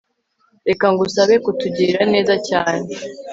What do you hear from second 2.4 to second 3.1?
cyane